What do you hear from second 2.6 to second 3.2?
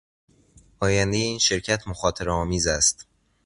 است.